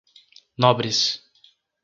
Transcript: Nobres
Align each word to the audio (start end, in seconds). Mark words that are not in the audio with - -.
Nobres 0.63 0.99